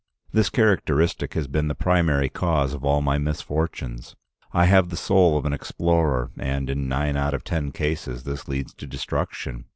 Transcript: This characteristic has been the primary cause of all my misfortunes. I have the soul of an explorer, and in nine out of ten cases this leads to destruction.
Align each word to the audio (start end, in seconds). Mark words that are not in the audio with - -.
This 0.31 0.49
characteristic 0.49 1.35
has 1.35 1.45
been 1.47 1.67
the 1.67 1.75
primary 1.75 2.27
cause 2.27 2.73
of 2.73 2.83
all 2.83 3.03
my 3.03 3.19
misfortunes. 3.19 4.15
I 4.51 4.65
have 4.65 4.89
the 4.89 4.97
soul 4.97 5.37
of 5.37 5.45
an 5.45 5.53
explorer, 5.53 6.31
and 6.39 6.71
in 6.71 6.87
nine 6.89 7.15
out 7.15 7.35
of 7.35 7.43
ten 7.43 7.71
cases 7.71 8.23
this 8.23 8.47
leads 8.47 8.73
to 8.73 8.87
destruction. 8.87 9.65